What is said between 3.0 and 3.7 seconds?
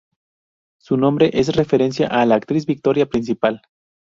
Principal.